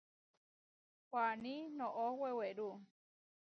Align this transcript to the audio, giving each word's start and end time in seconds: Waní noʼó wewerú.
Waní 1.11 1.55
noʼó 1.77 2.05
wewerú. 2.21 2.69